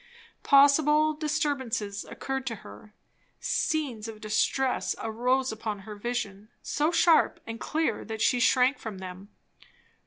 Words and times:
Possible 0.41 1.13
disturbances 1.13 2.05
occurred 2.05 2.47
to 2.47 2.55
her; 2.65 2.95
scenes 3.39 4.07
of 4.07 4.19
distress 4.19 4.95
arose 4.99 5.51
upon 5.51 5.81
her 5.81 5.93
vision, 5.95 6.49
so 6.63 6.89
sharp 6.91 7.39
and 7.45 7.59
clear 7.59 8.03
that 8.05 8.19
she 8.19 8.39
shrank 8.39 8.79
from 8.79 8.97
them. 8.97 9.29